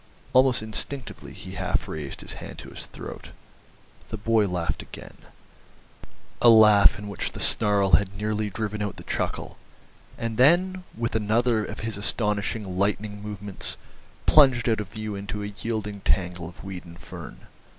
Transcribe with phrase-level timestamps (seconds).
[0.33, 3.29] Almost instinctively he half raised his hand to his throat.
[4.09, 5.15] They boy laughed again,
[6.41, 9.59] a laugh in which the snarl had nearly driven out the chuckle,
[10.17, 13.77] and then, with another of his astonishing lightning movements,
[14.25, 17.45] plunged out of view into a yielding tangle of weed and fern.